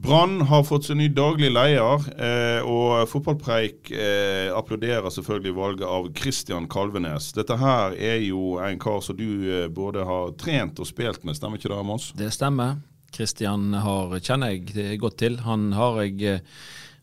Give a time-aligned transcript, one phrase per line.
[0.00, 6.06] Brann har fått seg ny daglig leder, eh, og Fotballpreik eh, applauderer selvfølgelig valget av
[6.16, 7.32] Christian Kalvenes.
[7.36, 11.36] Dette her er jo en kar som du eh, både har trent og spilt med,
[11.36, 12.12] stemmer ikke det, Mons?
[12.16, 12.78] Det stemmer.
[13.12, 15.40] Kristian har, kjenner jeg godt til.
[15.44, 16.58] Han har jeg eh,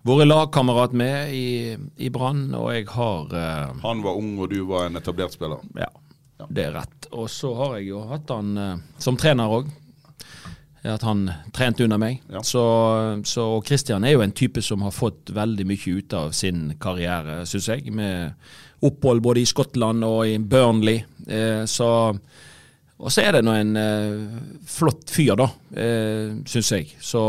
[0.07, 1.47] vært lagkamerat med i,
[2.01, 5.61] i Brann, og jeg har eh, Han var ung, og du var en etablert spiller.
[5.77, 5.91] Ja,
[6.47, 7.11] det er rett.
[7.11, 9.69] Og så har jeg jo hatt han eh, som trener òg.
[10.83, 11.25] At han
[11.55, 12.21] trente under meg.
[12.31, 12.43] Ja.
[12.45, 12.61] Så,
[13.25, 17.41] så Christian er jo en type som har fått veldig mye ut av sin karriere,
[17.49, 17.91] syns jeg.
[17.91, 18.37] Med
[18.85, 21.01] opphold både i Skottland og i Burnley.
[21.27, 21.89] Eh, så
[22.97, 25.45] og så er det nå en eh, flott fyr, da,
[25.77, 26.87] eh, syns jeg.
[26.97, 27.21] Så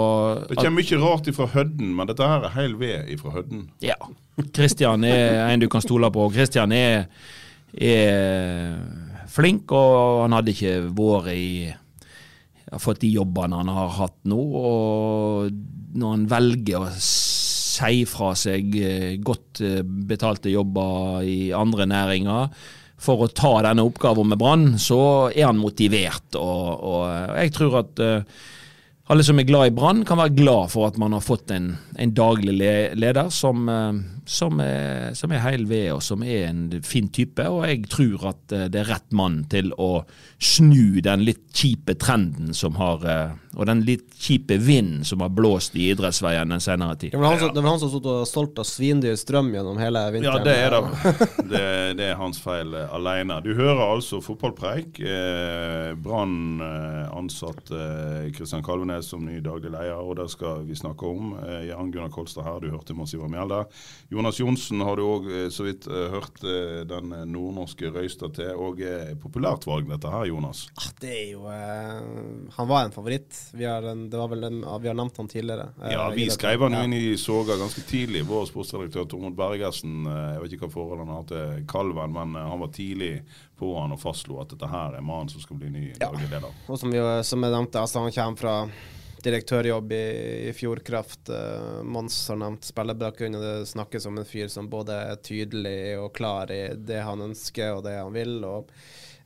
[0.48, 3.68] Det kommer mye rart ifra Hødden, men dette her er heil ved ifra Hødden.
[3.84, 3.98] ja.
[4.54, 6.28] Christian er en du kan stole på.
[6.30, 7.08] Christian er,
[7.74, 8.76] er
[9.26, 11.48] flink, og han hadde ikke vært i
[12.72, 14.38] har fått de jobbene han har hatt nå.
[14.38, 15.52] Og
[15.98, 22.52] når han velger å si fra seg eh, godt eh, betalte jobber i andre næringer
[22.98, 26.34] for å ta denne oppgaven med Brann, så er han motivert.
[26.34, 28.46] Og, og jeg tror at eh,
[29.08, 31.70] alle som er glad i Brann, kan være glad for at man har fått en,
[31.96, 36.66] en daglig leder som, eh, som, er, som er heil ved, og som er en
[36.84, 37.44] fin type.
[37.48, 40.04] Og jeg tror at eh, det er rett mann til å
[40.38, 45.32] snu den litt kjipe trenden som har eh, Og den litt kjipe vinden som har
[45.34, 47.10] blåst i idrettsveien den senere tid.
[47.16, 50.44] Det var han som, han som stod og solgte svindyr strøm gjennom hele vinteren?
[50.44, 51.16] Ja, det er det.
[51.48, 51.64] Det,
[51.96, 53.38] det er hans feil alene.
[53.40, 55.00] Du hører altså fotballpreik.
[55.00, 56.60] Eh, Brann
[57.18, 61.32] ansatte eh, Kristian Kalvenes som ny daglig leder, og det skal vi snakke om.
[61.42, 63.62] Eh, Jan Gunnar Kolstad her, du hørte Mons Ivar Mjelde.
[64.12, 66.40] Jonas Johnsen har du òg eh, så vidt eh, hørt
[66.88, 68.52] den nordnorske røysta til.
[68.58, 68.80] Og
[69.22, 70.66] populært valg dette her, Jonas.
[70.78, 73.34] Ah, Det er jo eh, Han var en favoritt.
[73.54, 75.70] Vi har, en, det var vel en, vi har nevnt han tidligere.
[75.92, 78.24] Ja, vi skrev han jo inn i Soga ganske tidlig.
[78.28, 82.60] Vår sportsredaktør Tormod Bergersen, jeg vet ikke hva forhold han har til Kalven, men han
[82.62, 83.12] var tidlig
[83.58, 86.54] på han og fastslo at dette her er mannen som skal bli ny daglig leder.
[86.68, 88.54] Og som, vi, som jeg nevnte, altså han kommer fra
[89.22, 90.04] direktørjobb i,
[90.48, 91.28] i Fjordkraft.
[91.28, 95.98] Uh, Mons har nevnt spillerbakgrunn, og det snakkes om en fyr som både er tydelig
[95.98, 98.38] og klar i det han ønsker og det han vil.
[98.46, 98.70] og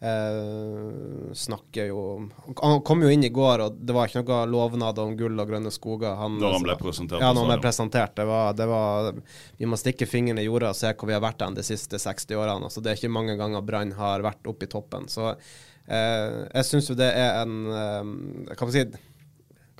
[0.02, 2.28] eh, snakker jo
[2.62, 5.50] Han kom jo inn i går, og det var ikke noe lovnader om gull og
[5.50, 6.16] grønne skoger.
[6.18, 8.14] Han, Når han ble presentert Ja, når han ble presentert.
[8.18, 9.12] Det var, det var
[9.58, 12.00] Vi må stikke fingeren i jorda og se hvor vi har vært den de siste
[12.02, 12.70] 60 årene.
[12.70, 15.08] Altså, det er ikke mange ganger Brann har vært oppe i toppen.
[15.12, 18.86] Så eh, jeg syns jo det er en eh, Kan man si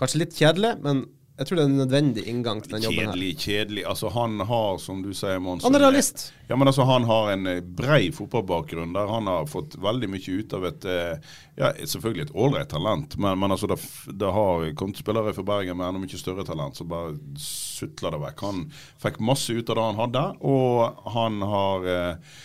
[0.01, 3.07] Kanskje litt kjedelig, men jeg tror det er en nødvendig inngang til den jobben her.
[3.15, 3.85] Kjedelig, kjedelig.
[3.89, 6.27] Altså Han har, som du sier, Mons Han er realist.
[6.51, 10.37] Ja, men altså Han har en eh, brei fotballbakgrunn der han har fått veldig mye
[10.37, 13.81] ut av et eh, Ja, selvfølgelig et ålreit talent, men, men altså det,
[14.13, 18.23] det har kommet spillere fra Bergen med enda mye større talent som bare sutler det
[18.27, 18.47] vekk.
[18.49, 18.65] Han
[19.03, 22.41] fikk masse ut av det han hadde, og han har eh,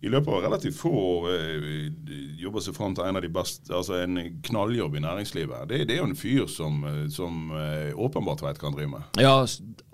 [0.00, 1.88] i løpet av relativt få år eh,
[2.40, 4.16] jobba seg fram til en av de beste, altså en
[4.46, 5.66] knalljobb i næringslivet.
[5.68, 8.94] Det, det er jo en fyr som, eh, som eh, åpenbart vet hva han driver
[8.94, 9.20] med.
[9.20, 9.34] Ja,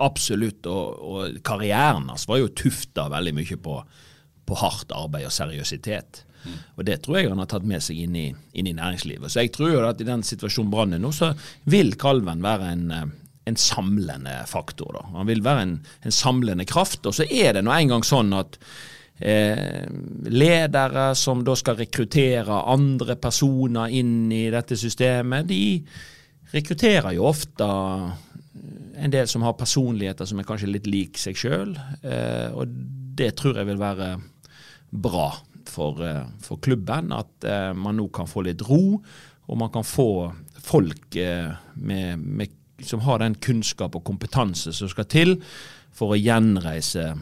[0.06, 0.68] absolutt.
[0.70, 3.80] Og, og karrieren hans var jo tufta veldig mye på,
[4.46, 6.22] på hardt arbeid og seriøsitet.
[6.78, 9.32] Og det tror jeg han har tatt med seg inn i, inn i næringslivet.
[9.32, 11.32] Så jeg tror jo at i den situasjonen Brann er nå, så
[11.66, 12.84] vil Kalven være en,
[13.50, 14.94] en samlende faktor.
[14.94, 15.02] Da.
[15.16, 17.02] Han vil være en, en samlende kraft.
[17.10, 18.60] Og så er det nå engang sånn at
[19.18, 19.86] eh,
[20.30, 25.82] ledere som da skal rekruttere andre personer inn i dette systemet, de
[26.52, 27.66] rekrutterer jo ofte
[28.96, 31.74] en del som har personligheter som er kanskje litt lik seg sjøl.
[32.02, 32.70] Eh, og
[33.16, 34.14] det tror jeg vil være
[34.90, 35.30] bra
[35.68, 37.12] for, eh, for klubben.
[37.12, 39.00] At eh, man nå kan få litt ro,
[39.46, 40.32] og man kan få
[40.66, 42.54] folk eh, med, med
[42.84, 45.38] som har den kunnskap og kompetanse som skal til
[45.96, 47.14] for å gjenreise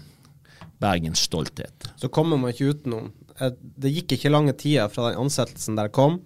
[0.84, 1.88] Bergens stolthet.
[2.00, 3.12] Så kommer man ikke utenom.
[3.60, 6.20] Det gikk ikke lange tida fra den ansettelsen der kom,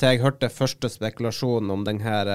[0.00, 2.28] til jeg hørte første spekulasjonen om den her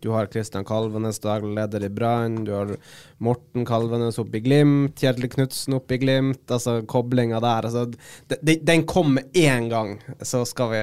[0.00, 2.38] Du har Kristian Kalvenes, daglig leder i Brann.
[2.46, 2.72] Du har
[3.20, 4.96] Morten Kalvenes oppe i Glimt.
[5.00, 6.46] Kjetil Knutsen oppe i Glimt.
[6.48, 7.68] Altså koblinga der.
[7.68, 7.84] Altså,
[8.30, 10.82] de, de, den kom med én gang, så skal vi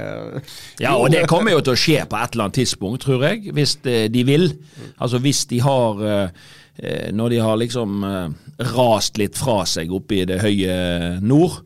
[0.84, 3.56] Ja, og det kommer jo til å skje på et eller annet tidspunkt, tror jeg,
[3.58, 4.52] hvis eh, de vil.
[5.02, 6.50] Altså hvis de har eh,
[7.14, 8.32] Når de har liksom eh,
[8.74, 11.60] rast litt fra seg oppe i det høye nord,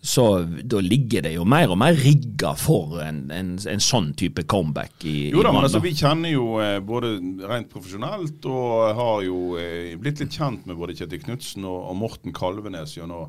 [0.00, 4.44] så da ligger det jo mer og mer rigga for en, en, en sånn type
[4.48, 7.16] comeback i, Jo da, men altså, vi kjenner jo eh, både
[7.50, 11.98] rent profesjonelt og har jo eh, blitt litt kjent med både Kjetil Knutsen og, og
[11.98, 13.26] Morten Kalvenes gjennom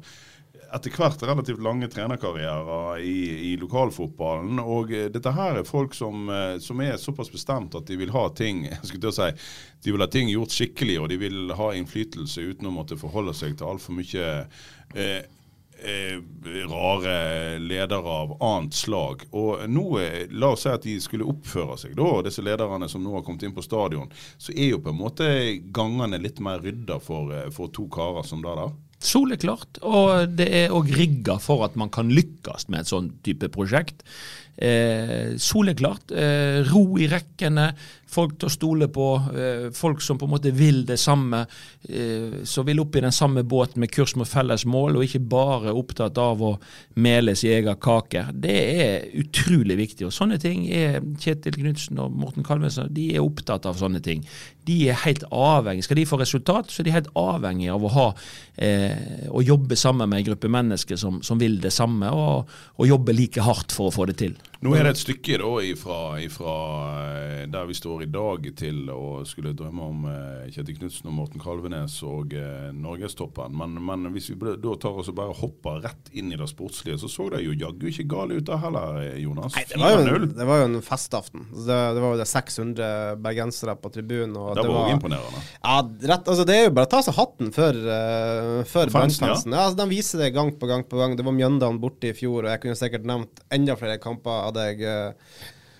[0.74, 4.62] etter hvert relativt lange trenerkarrierer i, i lokalfotballen.
[4.62, 8.14] Og eh, dette her er folk som, eh, som er såpass bestemt at de vil
[8.16, 9.50] ha ting jeg skulle til å si,
[9.84, 13.36] de vil ha ting gjort skikkelig, og de vil ha innflytelse uten å måtte forholde
[13.38, 14.28] seg til altfor mye
[14.96, 15.22] eh,
[15.80, 16.18] eh,
[16.70, 17.16] rare
[17.64, 19.26] ledere av annet slag.
[19.32, 19.88] Og nå,
[20.36, 23.48] La oss si at de skulle oppføre seg, da, disse lederne som nå har kommet
[23.48, 24.12] inn på stadion.
[24.38, 25.32] Så er jo på en måte
[25.74, 28.78] gangene litt mer rydda for, for to karer som det der.
[29.00, 29.80] Soleklart.
[29.88, 34.04] Og det er òg rigga for at man kan lykkes med et sånn type prosjekt.
[34.60, 36.12] Eh, soleklart.
[36.12, 37.70] Eh, ro i rekkene,
[38.10, 39.08] folk til å stole på.
[39.34, 41.44] Eh, folk som på en måte vil det samme.
[41.88, 45.24] Eh, som vil opp i den samme båten med kurs mot felles mål, og ikke
[45.32, 46.54] bare opptatt av å
[47.00, 48.26] mele sin egen kake.
[48.34, 50.08] Det er utrolig viktig.
[50.10, 54.26] Og sånne ting er Kjetil Knutsen og Morten Kalvesen de er opptatt av sånne ting.
[54.68, 55.86] De er helt avhengig.
[55.86, 58.08] Skal de få resultat, så er de helt avhengig av å ha
[58.58, 62.90] eh, å jobbe sammen med en gruppe mennesker som, som vil det samme, og, og
[62.90, 64.38] jobbe like hardt for å få det til.
[64.60, 66.54] Nå er det et stykke da ifra, ifra
[67.16, 71.14] eh, der vi står i dag til å skulle drømme om eh, Kjetil Knutsen og
[71.16, 73.56] Morten Kalvenes og eh, norgestoppen.
[73.56, 76.98] Men, men hvis vi da tar oss og bare hopper rett inn i det sportslige,
[77.00, 79.56] så så det jo jaggu ikke gale ut da heller, Jonas.
[79.56, 81.48] Nei, det var jo en, det var jo en festaften.
[81.56, 82.92] Det, det var jo det 600
[83.24, 84.36] bergensere på tribunen.
[84.36, 85.46] Det var òg imponerende.
[85.62, 85.78] Ja,
[86.12, 89.40] rett, altså det er jo bare å ta seg hatten for, uh, for Fansen, ja.
[89.40, 89.64] Ja.
[89.70, 91.16] altså, de viser det gang på gang på gang.
[91.16, 94.66] Det var Mjøndalen borte i fjor, og jeg kunne sikkert nevnt enda flere kamper hadde
[94.68, 95.14] jeg, eh,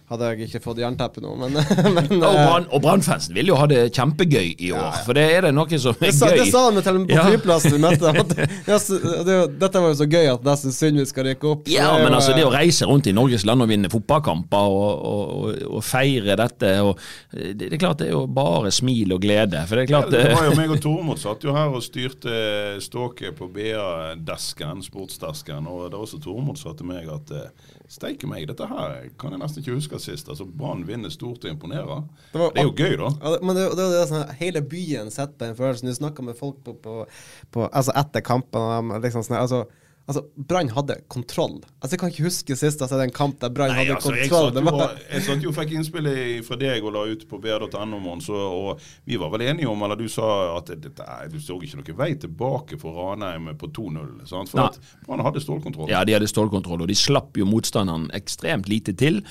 [0.10, 1.54] hadde jeg ikke fått jernteppe nå, men,
[1.96, 5.46] men Og eh, og Brannfansen vil jo ha det kjempegøy i år, for det er
[5.48, 6.40] det noe som er det sa, gøy.
[6.42, 7.26] det sa de til og med på Ja.
[7.30, 8.34] flyplassen vi møtte at-
[8.70, 8.80] Ja,
[9.28, 11.70] det, dette var jo så gøy at nesten synd vi skal rykke opp.
[11.70, 15.06] Ja, men altså det å eh, reise rundt i Norges land og vinne fotballkamper og,
[15.12, 16.98] og, og, og feire dette og
[17.32, 19.62] det, det er klart det er jo bare smil og glede.
[19.70, 21.86] For det er klart det var jo eh, meg og Tormod satt jo her og
[21.86, 22.34] styrte
[22.82, 27.50] ståket på BA-desken, sportsdesken, og det var også Tormod sa til meg at eh,
[27.90, 30.30] steike meg, dette her kan jeg nesten ikke huske sist.
[30.30, 32.04] Altså Brann vinner stort og imponerer.
[32.34, 33.10] Det var- Det er jo gøy, da.
[33.24, 35.90] Ja, men det, det, det sånn, hele byen setter en den følelsen.
[35.90, 37.06] Du snakker med folk på, på,
[37.52, 39.66] på altså etter kampen, liksom sånn, altså,
[40.10, 41.60] altså Brann hadde kontroll.
[41.80, 44.50] Altså Jeg kan ikke huske sist altså, en kamp der Brann hadde altså, jeg kontroll.
[44.56, 48.00] satt jo, var, jeg satt jo fikk innspillet fra deg og la ut på br.no,
[48.02, 48.42] Mons, og,
[48.74, 52.00] og vi var vel enige om, eller du sa at er- du så ikke noen
[52.00, 54.26] vei tilbake for Ranheim på 2-0.
[54.28, 54.50] sant?
[54.50, 54.68] For Nei.
[54.74, 55.90] at Brann hadde stålkontroll.
[55.94, 59.22] Ja, de hadde stålkontroll, og de slapp jo motstanderen ekstremt lite til.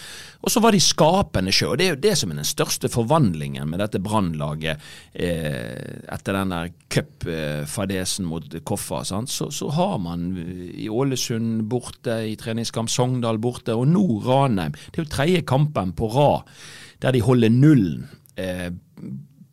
[0.45, 1.75] Og så var de skapende sjøl.
[1.81, 4.79] Det er jo det som er den største forvandlingen med dette Brannlaget
[5.13, 9.03] eh, etter den der cupfadesen mot Koffa.
[9.05, 9.31] Sant?
[9.31, 10.29] Så, så har man
[10.75, 14.77] i Ålesund borte, i treningskamp Sogndal borte, og nå Ranheim.
[14.89, 16.59] Det er jo tredje kampen på rad
[17.03, 18.09] der de holder nullen.
[18.39, 18.71] Eh,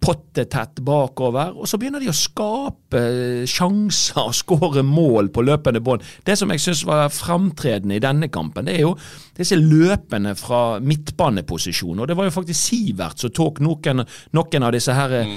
[0.05, 3.01] pottetett bakover, og så begynner de å skape
[3.50, 6.05] sjanser og skåre mål på løpende bånd.
[6.25, 8.93] Det som jeg syns var fremtredende i denne kampen, det er jo
[9.38, 12.03] disse løpene fra midtbaneposisjon.
[12.03, 14.05] Og det var jo faktisk Sivert som tok noen,
[14.38, 15.36] noen av disse her mm.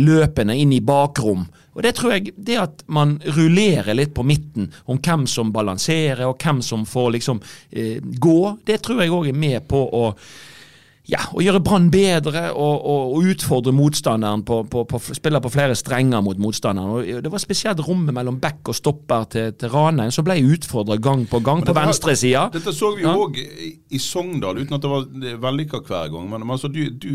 [0.00, 1.46] løpene inn i bakrom.
[1.72, 6.26] Og det tror jeg, det at man rullerer litt på midten om hvem som balanserer
[6.26, 10.06] og hvem som får liksom eh, gå, det tror jeg òg er med på å
[11.10, 15.50] ja, å gjøre Brann bedre og, og, og utfordre motstanderen på, på, på spiller på
[15.52, 16.90] flere strenger mot motstanderen.
[17.18, 20.96] Og det var spesielt rommet mellom back og stopper til, til Ranheim som ble utfordra
[21.02, 22.44] gang på gang på dette var- venstresida.
[22.54, 23.46] Dette så vi jo Ja.
[23.90, 25.08] i, Sogndal, uten at det var
[25.48, 26.28] vellykka hver gang.
[26.30, 27.10] Men, men altså, du, du,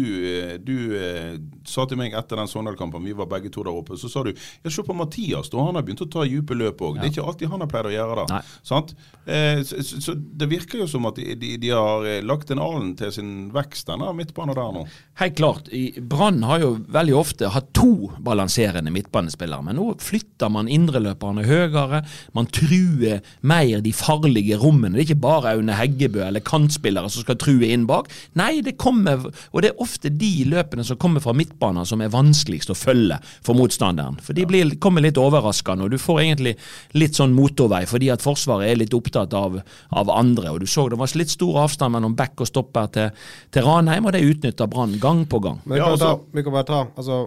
[0.66, 4.10] du eh, sa til meg etter den Sogndal-kampen, vi var begge to der oppe, så
[4.12, 7.00] sa du ja, se på Mathias, da, han har begynt å ta dype løp òg.
[7.00, 8.42] Det er ikke alltid han har pleid å gjøre det.
[8.68, 8.92] Sant?
[9.25, 12.52] Eh, så, så, så det virker jo som at de, de, de har eh, lagt
[12.54, 14.84] en alen til sin vekst denne midtbanen der nå.
[15.22, 15.70] Helt klart.
[16.10, 22.01] Brann har jo veldig ofte hatt to balanserende midtbanespillere, men nå flytter man indreløperne høyere.
[22.38, 24.96] Man truer mer de farlige rommene.
[24.96, 28.10] Det er ikke bare Aune Heggebø eller kantspillere som skal true inn bak.
[28.39, 32.13] Nei, det kommer, og det er ofte de løpene som kommer fra midtbanen som er
[32.13, 34.20] vanskeligst å følge for motstanderen.
[34.24, 36.56] For de blir, kommer litt overraskende, og du får egentlig
[36.98, 39.60] litt sånn motorvei fordi at Forsvaret er litt opptatt av,
[39.94, 40.51] av andre.
[40.51, 44.08] og Du så det var litt stor avstand mellom back og stopper til, til Ranheim,
[44.08, 45.60] og det utnytta Brann gang på gang.
[45.65, 47.24] Men vi kan, ja, ta, vi kan bare ta altså,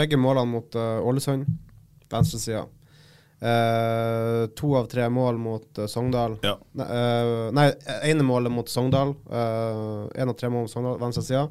[0.00, 1.48] begge målene mot uh, Ålesund,
[2.10, 2.66] venstresida.
[3.40, 6.36] Uh, to av tre mål mot uh, Sogndal.
[6.44, 6.58] Ja.
[6.76, 7.70] Ne, uh, nei,
[8.10, 9.14] ene målet mot Sogndal.
[9.30, 11.48] Én av tre mål mot Sogndal, venstresida.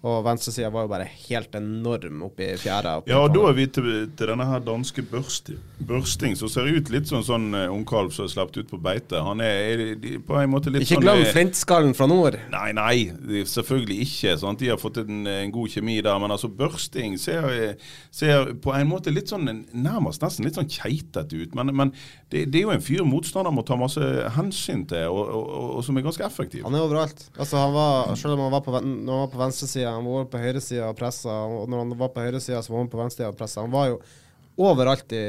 [0.00, 2.94] Og venstresida var jo bare helt enorm oppi fjæra.
[3.00, 6.68] oppi Ja, og da er vi til, til denne her danske børsti, Børsting, som ser
[6.68, 9.20] ut litt som en sånn uh, ungkalv som er sluppet ut på beite.
[9.24, 12.38] Han er, er de, på en måte litt Ikke sånn glem eh, flintskallen fra nord.
[12.52, 14.34] Nei, nei, er selvfølgelig ikke.
[14.40, 14.60] Sant?
[14.60, 16.16] De har fått en, en god kjemi der.
[16.20, 17.76] Men altså, Børsting ser,
[18.12, 21.56] ser på en måte litt sånn nærmest nesten litt sånn keitete ut.
[21.56, 21.94] Men, men
[22.32, 24.04] det, det er jo en fyr motstander må ta masse
[24.36, 26.64] hensyn til, og, og, og, og som er ganske effektiv.
[26.68, 27.26] Han er overalt.
[27.36, 30.26] Altså han var, selv om han var på, når han var på venstresida, han var
[30.30, 31.36] på høyresida og pressa.
[31.46, 33.64] Og når han var på høyresida, så var han på venstresida og pressa.
[33.64, 34.00] Han var jo
[34.60, 35.22] overalt i,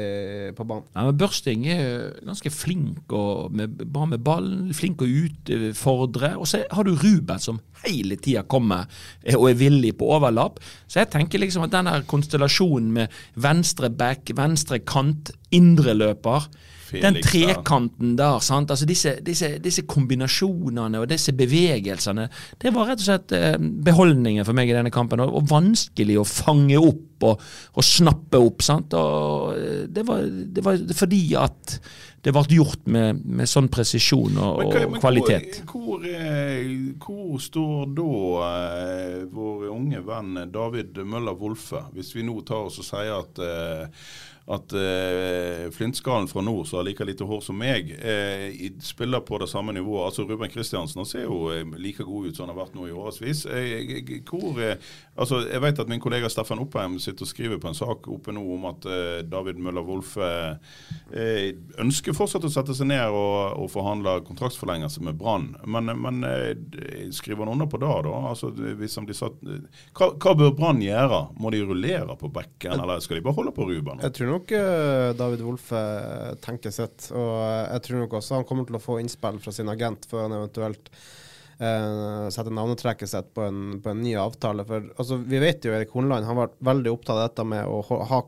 [0.56, 0.86] på banen.
[0.92, 1.92] Ja, men Børsting er
[2.26, 6.34] ganske flink og med, bra med ballen, flink å utfordre.
[6.36, 8.86] Og så har du Ruben som hele tida kommer
[9.22, 10.60] eh, og er villig på overlapp.
[10.86, 16.50] Så jeg tenker liksom at den konstellasjonen med venstre back, venstre kant, indreløper
[16.92, 17.24] Felix der.
[17.26, 18.72] trekanten der, sant?
[18.74, 22.28] Altså disse, disse, disse kombinasjonene og disse bevegelsene,
[22.62, 25.24] det var rett og slett eh, beholdningen for meg i denne kampen.
[25.24, 27.42] Og, og vanskelig å fange opp og,
[27.76, 28.64] og snappe opp.
[28.66, 28.94] sant?
[28.94, 31.78] Eh, det var, det var fordi at
[32.22, 35.62] det ble gjort med, med sånn presisjon og, Men og men kvalitet.
[35.66, 36.68] Hvor, hvor, eh,
[37.02, 38.10] hvor står da
[38.48, 43.42] eh, vår unge venn David Møller Wolfe, hvis vi nå tar oss og sier at
[43.42, 44.06] eh,
[44.52, 48.52] at eh, flintskallen fra nord, som har like lite hår som meg, eh,
[48.84, 50.10] spiller på det samme nivået.
[50.10, 52.92] Altså Ruben Kristiansen ser jo eh, like god ut som han har vært nå i
[52.92, 53.44] årevis.
[53.46, 54.76] Eh, hvor, eh,
[55.16, 58.34] altså, jeg vet at min kollega Steffen Oppheim sitter og skriver på en sak oppe
[58.36, 60.28] nå om at eh, David Møller Wolfe
[61.12, 61.48] eh,
[61.80, 65.52] ønsker fortsatt å sette seg ned og, og forhandle kontraktsforlengelse med Brann.
[65.64, 68.14] Men, men eh, skriver han under på det, da?
[68.32, 69.40] Altså, hvis han blir satt,
[69.96, 71.24] hva, hva bør Brann gjøre?
[71.40, 74.02] Må de rullere på bekken, eller skal de bare holde på Ruben?
[74.02, 75.84] Jeg tror nok eh, David Wolfe
[76.42, 77.10] tenker sitt.
[77.14, 77.34] Og
[77.70, 80.34] jeg tror nok også han kommer til å få innspill fra sin agent før han
[80.40, 80.90] eventuelt
[81.62, 84.64] eh, setter navnetrekket sitt på en, på en ny avtale.
[84.66, 87.80] For altså, vi vet jo Erik Hornland har vært veldig opptatt av dette med å
[87.86, 88.22] ha-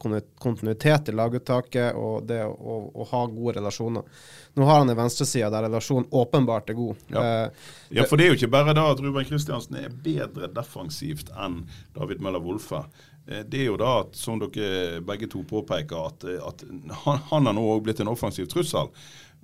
[0.45, 4.07] kontinuitet i laguttaket og det å, å, å ha gode relasjoner.
[4.55, 7.01] Nå har han en venstreside der relasjonen åpenbart er god.
[7.11, 7.25] Ja.
[7.25, 11.29] Eh, Ja, for det er jo ikke bare da at Ruben Kristiansen er bedre defensivt
[11.39, 11.61] enn
[11.95, 12.81] David Møller Wolfe.
[13.27, 16.65] Eh, Det er jo da at, som dere begge to påpeker, at, eh, at
[17.05, 18.91] han, har nå òg blitt en offensiv trussel.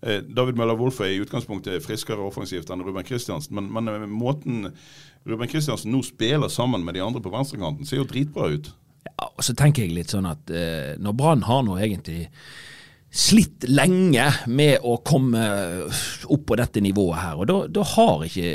[0.03, 4.71] Eh, David Møller Wolfe er i utgangspunktet friskere offensivt enn Ruben Kristiansen, men, men måten
[5.29, 8.73] Ruben Kristiansen nå spiller sammen med de andre på venstrekanten, ser jo dritbra ut.
[9.09, 10.51] Ja, og så tenker jeg litt sånn at
[11.01, 12.27] når Brann har nå egentlig
[13.11, 15.43] slitt lenge med å komme
[16.31, 18.51] opp på dette nivået her, og da, har ikke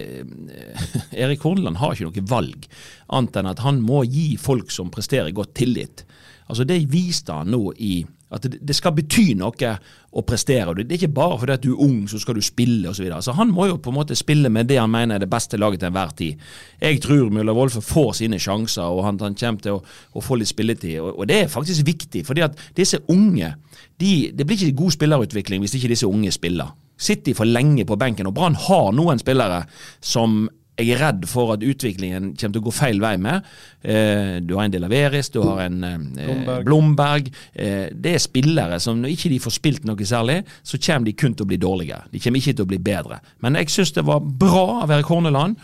[0.56, 0.86] eh,
[1.26, 2.68] Erik Horneland har ikke noe valg
[3.12, 6.06] annet enn at han må gi folk som presterer godt, tillit.
[6.48, 9.70] Altså Det viste han nå i at det, skal bety noe
[10.15, 10.74] å prestere.
[10.77, 13.08] Det er ikke bare fordi at du er ung, så skal du spille osv.
[13.24, 15.60] Så han må jo på en måte spille med det han mener er det beste
[15.60, 16.42] laget til enhver tid.
[16.82, 19.84] Jeg tror Mulla Wolfe får sine sjanser, og han, han kommer til å,
[20.15, 21.00] å få litt spilletid.
[21.00, 23.56] Og, og det er faktisk viktig, fordi at disse unge
[24.00, 26.74] de, Det blir ikke god spillerutvikling hvis ikke disse unge spiller.
[27.00, 29.63] Sitter de for lenge på benken, og Brann har noen spillere
[30.04, 33.46] som jeg er redd for at utviklingen kommer til å gå feil vei med.
[33.79, 36.65] Eh, du har en Delaveris, du har en eh, Blomberg.
[36.67, 37.29] Blomberg.
[37.53, 41.15] Eh, det er spillere som når ikke de får spilt noe særlig, så kommer de
[41.15, 42.10] kun til å bli dårligere.
[42.12, 43.22] De kommer ikke til å bli bedre.
[43.46, 45.55] Men jeg syns det var bra av Erik Horneland.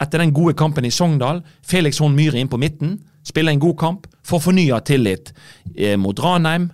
[0.00, 3.78] Etter den gode kampen i Sogndal, Felix Horn Myhre inn på midten, spiller en god
[3.80, 5.32] kamp, får fornya tillit
[5.76, 6.70] eh, mot Ranheim.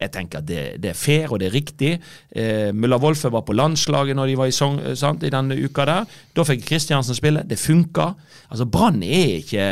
[0.00, 1.90] Jeg tenker at det, det er fair og det er riktig.
[2.32, 5.58] Eh, Mulla Wolfe var på landslaget når de var i, Sogn, eh, sant, i denne
[5.60, 6.16] uka der.
[6.36, 7.44] Da fikk Kristiansen spille.
[7.48, 8.12] Det funka.
[8.50, 9.68] Altså, Brann er ikke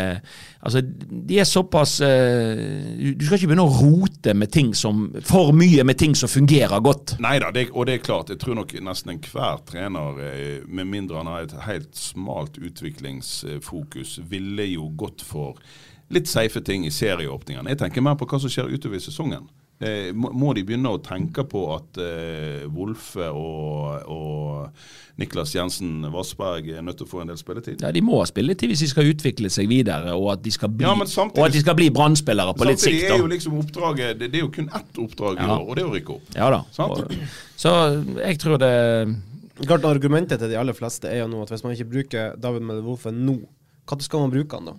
[0.59, 0.81] Altså,
[1.29, 2.59] de er såpass eh,
[2.99, 6.83] Du skal ikke begynne å rote med ting som for mye med ting som fungerer
[6.83, 7.15] godt.
[7.23, 8.33] Nei da, og det er klart.
[8.35, 14.19] Jeg tror nok nesten enhver trener, eh, med mindre han har et helt smalt utviklingsfokus,
[14.29, 15.63] ville jo gått for
[16.11, 17.71] litt safe ting i serieåpningene.
[17.71, 19.47] Jeg tenker mer på hva som skjer utover i sesongen.
[19.81, 26.01] Eh, må, må de begynne å tenke på at eh, Wolfe og, og Niklas Jensen
[26.11, 27.85] Vassberg er nødt til å få en del spilletid?
[27.87, 30.73] Ja, De må ha spilletid hvis de skal utvikle seg videre, og at de skal
[30.75, 33.13] bli, Ja, samtidig- de skal bli brannspillere på litt Samtidig sikt.
[33.15, 35.85] er jo liksom oppdraget Det, det er jo kun ett oppdrag i år, og det
[35.85, 36.35] er å rykke opp.
[36.35, 36.61] Ja da.
[36.83, 37.15] Og,
[37.57, 37.77] så
[38.19, 38.75] jeg tror det
[39.63, 42.63] Klart Argumentet til de aller fleste er jo nå at hvis man ikke bruker David
[42.67, 43.39] Medewofe nå,
[43.87, 44.75] hva skal man bruke han da?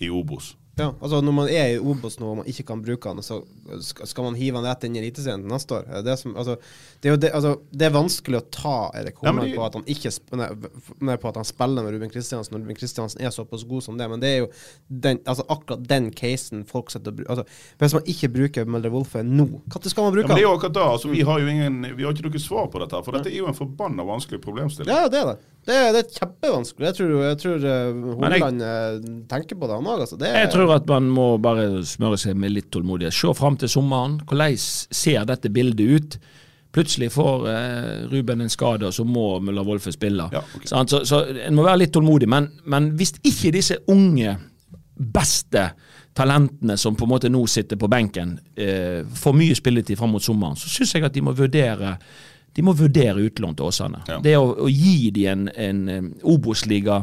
[0.00, 0.54] I Obos.
[0.78, 3.42] Ja, altså Når man er i Obos nå og man ikke kan bruke han, så
[3.84, 5.84] skal man hive han rett inn i Eliteserien neste år?
[5.84, 6.54] Er Det, det, som, altså,
[7.02, 9.52] det, er jo det, altså, det er vanskelig å ta Erik Ja, de...
[9.52, 13.20] På at han ikke nei, på at han spiller med Ruben Kristiansen, når Ruben Kristiansen
[13.20, 14.08] er såpass god som det.
[14.08, 14.48] Men det er jo
[14.88, 17.44] den, altså, akkurat den casen folk setter altså,
[17.82, 20.48] Hvis man ikke bruker Mulder Wolfe nå, når skal man Ja, bruke men det er
[20.48, 23.04] jo akkurat da, altså, vi har jo ingen, vi har ikke noe svar på dette,
[23.04, 24.88] for dette er jo en forbanna vanskelig problemstilling.
[24.88, 25.40] Ja, det er det.
[25.62, 26.86] Det er, det er kjempevanskelig.
[26.88, 30.00] Jeg tror, jeg tror uh, jeg- eh, tenker på det, han òg.
[30.02, 30.16] Altså.
[30.18, 33.14] Det er- Jeg tror at man må bare smøre seg med litt tålmodighet.
[33.14, 34.20] Se fram til sommeren.
[34.28, 36.16] Hvordan ser dette bildet ut?
[36.72, 40.28] Plutselig får eh, Ruben en skade, og så må Møller Wolfe spille.
[40.32, 40.66] Ja, okay.
[40.70, 42.28] så, Så, så en må være litt tålmodig.
[42.32, 44.38] Men, men hvis ikke disse unge,
[44.96, 45.70] beste
[46.16, 50.24] talentene som på en måte nå sitter på benken, eh, får mye spilletid fram mot
[50.24, 51.96] sommeren, så syns jeg at de må vurdere
[52.52, 54.02] de må vurdere utlån til Åsane.
[54.08, 54.18] Ja.
[54.20, 57.02] Det å, å gi dem en, en, eh, Obos-liga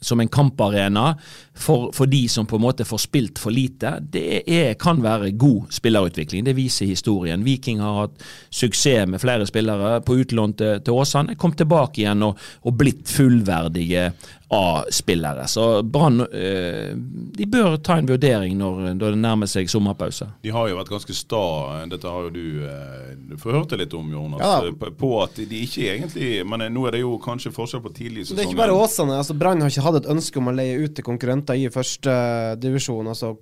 [0.00, 1.12] som en kamparena
[1.58, 5.32] for, for de som på en måte får spilt for lite, det er, kan være
[5.38, 6.44] god spillerutvikling.
[6.46, 7.44] Det viser historien.
[7.46, 11.36] Viking har hatt suksess med flere spillere på utlån til, til Åsane.
[11.38, 14.12] Kom tilbake igjen og, og blitt fullverdige
[14.50, 15.44] A-spillere.
[15.48, 16.94] Så Brann eh,
[17.38, 20.30] de bør ta en vurdering når, når det nærmer seg sommerpause.
[20.44, 21.42] De har jo vært ganske sta,
[21.90, 24.54] dette har jo du eh, forhørt deg litt om, Jonas, Ja.
[24.70, 28.24] eh, på, at de ikke egentlig Men nå er det jo kanskje forskjell på tidlig
[28.24, 29.18] sesong Det er ikke bare Åsane.
[29.20, 32.14] altså Brann har ikke hatt et ønske om å leie ut til konkurrenter i første
[32.62, 33.06] divisjon.
[33.12, 33.34] Altså,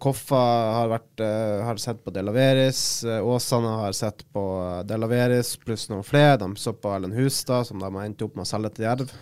[0.00, 0.40] Koffa
[0.80, 1.20] har, vært,
[1.68, 2.80] har sett på Delaveris.
[3.04, 4.42] Åsane har sett på
[4.88, 6.38] Delaveris pluss noen flere.
[6.40, 9.12] De så på Erlend Hustad, som de har endt opp med å selge til Jerv.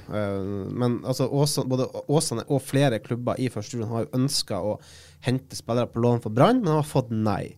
[0.75, 4.77] Men altså, Åsane, både Åsane og flere klubber i førsterunden har jo ønska å
[5.25, 7.55] hente spillere på lån for Brann, men har fått nei.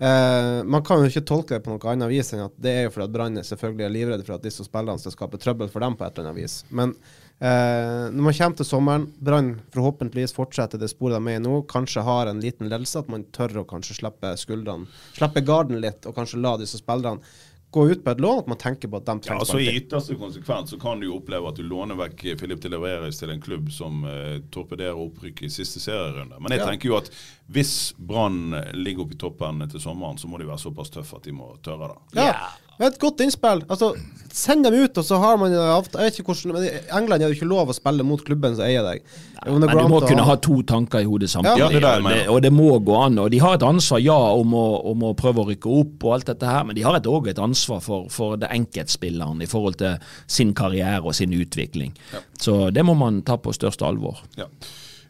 [0.00, 2.86] Uh, man kan jo ikke tolke det på noe annet vis enn at det er
[2.86, 5.84] jo fordi at Brann selvfølgelig er livredd for at disse spillerne skal skape trøbbel for
[5.84, 6.62] dem på et eller annet vis.
[6.72, 6.96] Men
[7.40, 11.62] Uh, når man kommer til sommeren, Brann forhåpentligvis fortsetter det sporet de er i nå,
[11.72, 14.84] kanskje har en liten ledelse, at man tør å kanskje slippe skuldrene,
[15.16, 17.24] slippe garden litt, og kanskje la disse spillerne
[17.70, 19.76] gå ut på et lån, at man tenker på at de Ja, trenger altså I
[19.78, 23.40] ytterste konsekvens så kan du jo oppleve at du låner vekk Filip Tileveres til en
[23.40, 26.40] klubb som eh, torpederer opprykket i siste serierunde.
[26.40, 26.66] Men jeg Ja.
[26.66, 27.10] tenker jo at
[27.50, 31.22] hvis Brann ligger oppe i toppen til sommeren, så må de være såpass tøffe at
[31.28, 32.24] de må tørre det.
[32.24, 32.48] Ja,
[32.80, 33.60] det er et godt innspill.
[33.68, 33.92] Altså,
[34.30, 37.24] Send dem ut, og så har man avtale Jeg vet ikke hvordan men I England
[37.24, 39.02] er det ikke lov å spille mot klubben som eier deg.
[39.40, 41.58] Nei, Men du må kunne ha to tanker i hodet samtidig.
[41.58, 43.18] Ja, det der, og, det, og det må gå an.
[43.18, 46.14] Og de har et ansvar, ja, om å, om å prøve å rykke opp og
[46.14, 49.80] alt dette her, men de har òg et ansvar for, for det enkeltspilleren i forhold
[49.82, 51.96] til sin karriere og sin utvikling.
[52.38, 54.22] Så det må man ta på største alvor.
[54.38, 54.46] Ja.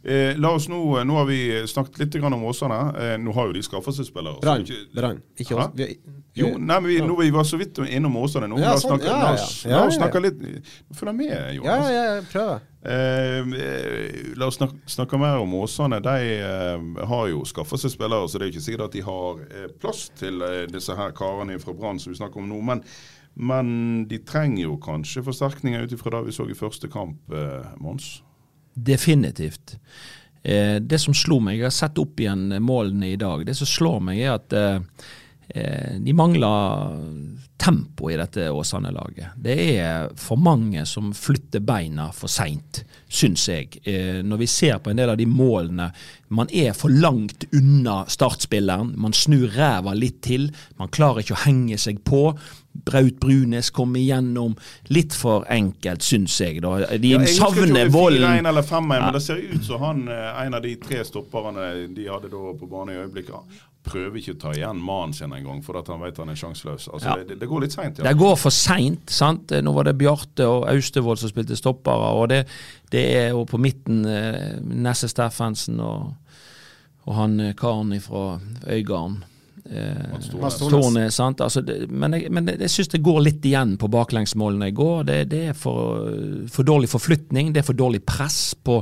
[0.03, 2.79] Eh, la oss nå, nå har vi snakket litt grann om Åsane.
[2.97, 4.41] Eh, nå har jo de skaffet seg spillere.
[4.41, 4.63] Brann.
[4.65, 5.19] ikke- Brann.
[5.39, 5.75] Ikke oss.
[5.77, 5.99] Vi,
[6.41, 8.57] Jo, nei, men vi, nå vi var så vidt innom Åsane nå.
[8.63, 9.37] Ja, sånn, snakke, ja, ja.
[9.69, 10.39] Ja, la oss ja, snakke litt
[10.95, 11.89] Følg med, Jonas.
[11.91, 12.61] ja, ja, prøver.
[12.87, 16.01] Eh, eh, la oss snakke, snakke mer om Åsane.
[16.01, 19.43] De eh, har jo skaffet seg spillere, så det er ikke sikkert at de har
[19.51, 22.63] eh, plass til eh, disse her karene fra Brann som vi snakker om nå.
[22.63, 22.83] Men,
[23.37, 27.69] men de trenger jo kanskje forsterkninger ut ifra det vi så i første kamp, eh,
[27.83, 28.23] Mons.
[28.75, 29.77] Definitivt.
[30.43, 33.69] Eh, det som slo meg, jeg har sett opp igjen målene i dag, det som
[33.69, 34.79] slår meg er at eh,
[35.55, 36.87] eh, de mangler
[37.61, 39.37] tempo i dette Åsane-laget.
[39.37, 43.83] Det er for mange som flytter beina for seint, syns jeg.
[43.85, 45.91] Eh, når vi ser på en del av de målene
[46.31, 48.93] Man er for langt unna startspilleren.
[48.97, 50.45] Man snur ræva litt til.
[50.79, 52.37] Man klarer ikke å henge seg på.
[52.73, 54.55] Braut Brunes kom igjennom.
[54.89, 56.61] Litt for enkelt, syns jeg.
[56.63, 56.77] da.
[56.97, 58.47] De Ja, jeg savner er 4-1 volden.
[58.47, 62.07] eller 5-1, men det ser ut som han, eh, en av de tre stopperne de
[62.07, 65.79] hadde da på banen i øyeblikket, prøver ikke å ta igjen mannen sin engang, for
[65.79, 66.89] at han vet han er sjanseløs.
[66.93, 67.17] Altså, Ja.
[67.25, 67.97] det, det går litt seint.
[67.97, 69.09] Det går for seint.
[69.11, 69.49] sant?
[69.51, 72.13] Nå var det Bjarte og Austevoll som spilte stoppere.
[72.15, 72.47] og Det,
[72.91, 76.13] det er jo på midten eh, Nesse Steffensen og,
[77.07, 79.25] og han eh, karen fra Øygarden.
[79.71, 80.31] Eh.
[80.59, 81.41] Tornes, sant?
[81.41, 85.05] Altså, det, men jeg, men jeg syns det går litt igjen på baklengsmålene i går.
[85.07, 86.09] Det, det er for,
[86.51, 88.81] for dårlig forflytning, det er for dårlig press på,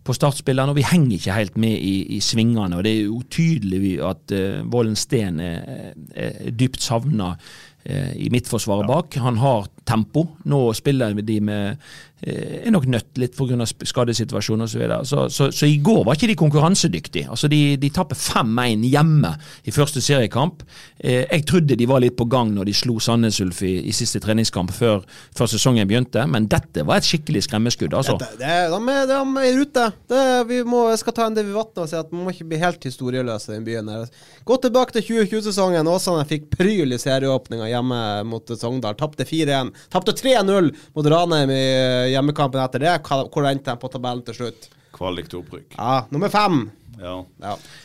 [0.00, 0.72] på startspillerne.
[0.72, 2.78] Og vi henger ikke helt med i, i svingene.
[2.78, 7.34] og Det er jo tydelig at uh, Vollen Steen er, er dypt savna
[7.84, 9.20] eh, i midtforsvaret bak.
[9.20, 10.26] Han har tempo.
[10.48, 13.66] Nå spiller de med eh, er nok nødt litt pga.
[13.66, 14.72] skadesituasjonen osv.
[14.72, 15.04] Så, videre.
[15.04, 17.26] så, så Så i går var ikke de konkurransedyktige.
[17.28, 19.32] Altså De, de tapper 5-1 hjemme
[19.64, 20.62] i første seriekamp.
[21.00, 23.92] Eh, jeg trodde de var litt på gang når de slo Sandnes Ulf i, i
[23.92, 25.02] siste treningskamp før,
[25.36, 27.94] før sesongen begynte, men dette var et skikkelig skremmeskudd.
[27.94, 28.14] altså.
[28.20, 29.88] Det, det, de, er, de er i rute.
[30.12, 32.48] Det, vi må, jeg skal ta en Davy Vatne og si at man må ikke
[32.52, 33.90] bli helt historieløs i den byen.
[33.90, 34.06] her.
[34.46, 35.90] Gå tilbake til 2020-sesongen.
[35.90, 38.94] Åsane fikk pryl i serieåpninga hjemme mot Sogndal.
[39.00, 39.74] Tapte 4-1.
[39.92, 42.94] Tapte 3-0 mot Ranheim i eh, hjemmekampen etter det.
[43.08, 44.70] Hvor endte de på tabellen til slutt?
[44.92, 45.74] Kvalik til opprykk.
[45.78, 46.64] Ja, nummer fem.
[47.02, 47.26] Ja.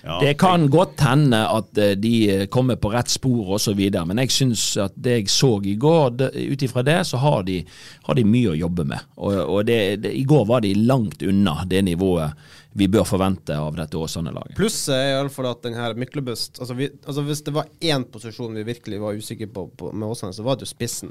[0.04, 0.20] Ja.
[0.22, 4.34] Det kan godt hende at eh, de eh, kommer på rett spor osv., men jeg
[4.36, 7.62] syns at det jeg så i går, det- ut ifra det, så har de,
[8.06, 9.00] har de mye å jobbe med.
[9.18, 12.36] Og, og det, det, I går var de langt unna det nivået
[12.78, 14.54] vi bør forvente av dette Åsane-laget.
[14.60, 18.68] Plusset er iallfall at denne Myklebust altså, vi, altså Hvis det var én posisjon vi
[18.68, 21.10] virkelig var usikre på, på med Åsane, så var det jo spissen.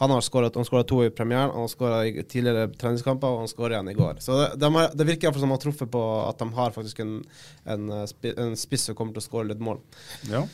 [0.00, 3.42] Han har skåret han skåret to i premieren, han har skåra i tidligere treningskamper, og
[3.42, 4.22] han skåret igjen i går.
[4.24, 6.72] Så det, de har, det virker iallfall som de har truffet på at de har
[6.72, 7.18] faktisk en,
[7.68, 9.82] en, eh, en spiss som kommer til å skåre litt mål.
[10.32, 10.46] Ja.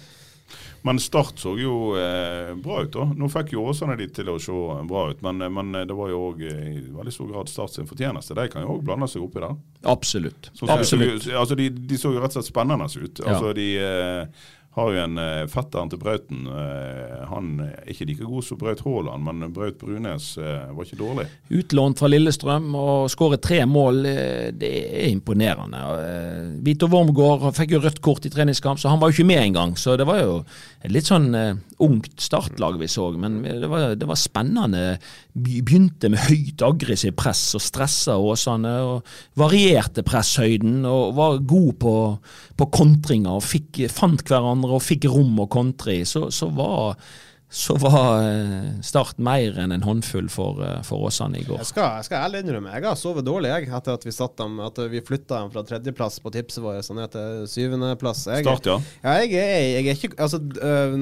[0.83, 3.07] Men Start så jo eh, bra ut, da.
[3.19, 4.59] Nå fikk jo Åsane de til å se
[4.91, 8.35] bra ut, men, men det var jo òg i veldig stor grad Start sin fortjeneste.
[8.39, 9.57] De kan jo òg blande seg oppi der.
[9.95, 10.51] Absolutt.
[10.55, 11.27] Så, Absolutt.
[11.31, 13.23] Altså, de, de så jo rett og slett spennende ut.
[13.23, 13.33] Ja.
[13.33, 16.47] Altså, de eh, har jo en eh, fetteren til Brauten.
[16.53, 20.99] Eh, han er ikke like god som Braut Haaland, men Braut Brunes eh, var ikke
[21.01, 21.27] dårlig.
[21.57, 25.81] Utlånt fra Lillestrøm og skåret tre mål, eh, det er imponerende.
[26.03, 29.43] Eh, Vito Wormgård fikk jo rødt kort i treningskamp, så han var jo ikke med
[29.47, 29.73] engang.
[29.81, 30.37] Så det var jo
[30.85, 34.85] et litt sånn eh, ungt startlag vi så, men det var, det var spennende.
[35.33, 38.77] Begynte med høyt aggressivt press og stressa Åsane.
[38.85, 41.97] og Varierte presshøyden og var god på,
[42.61, 46.05] på kontringer og fikk, fant hverandre og fikk rom kontre i.
[46.09, 46.97] Så, så var
[47.49, 51.61] så var eh, Start mer enn en håndfull for, eh, for Åsane i går.
[51.63, 54.35] Jeg skal, jeg skal ærlig innrømme, jeg har sovet dårlig jeg, etter at vi satt
[54.41, 58.25] dem, at vi flytta dem fra tredjeplass på tipset vårt og ned til syvendeplass.
[58.33, 58.77] Jeg- Start, ja.
[59.07, 60.97] Ja, jeg er, jeg er ikke Altså, øh,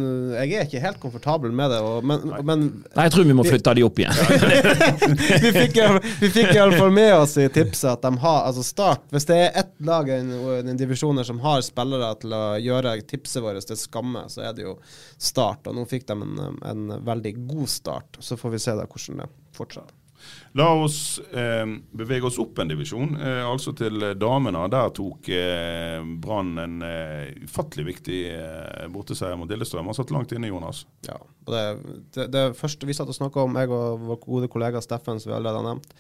[0.44, 3.46] jeg er ikke helt komfortabel med det, og, men, men Nei, jeg tror vi må
[3.48, 4.12] flytte de opp igjen.
[5.44, 9.04] vi fikk, i- vi fikk iallfall med oss i tipset at de har Altså Start
[9.14, 10.30] Hvis det er ett lag i en,
[10.68, 14.66] en divisjon som har spillere til å gjøre tipset vårt til skamme, så er det
[14.68, 14.76] jo
[15.24, 15.66] Start.
[15.70, 18.18] Og nå fikk de en, en veldig god start.
[18.20, 20.00] Så får vi se da hvordan det fortsetter.
[20.56, 24.62] La oss eh, bevege oss opp en divisjon, eh, altså til eh, damene.
[24.72, 29.90] Der tok eh, Brann en eh, ufattelig viktig eh, borteseier mot Lillestrøm.
[29.90, 30.84] Han satt langt inne, Jonas.
[31.08, 31.64] Ja, og det,
[32.16, 35.32] det, det første vi satt og snakka om, jeg og vår gode kollega Steffen, som
[35.32, 35.92] vi allerede har nevnt,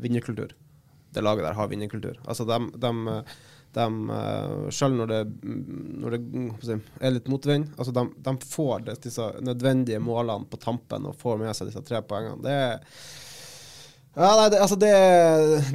[0.00, 0.56] vinnerkultur.
[1.14, 2.18] Det laget der har vinnerkultur.
[2.24, 3.22] Altså, de, de,
[3.76, 3.86] de
[4.74, 5.20] Selv når det,
[6.02, 11.18] når det er litt motvind, altså de, de får disse nødvendige målene på tampen og
[11.20, 12.42] får med seg disse tre poengene.
[12.42, 12.80] Det er
[14.16, 14.88] ja, nei, det, altså det,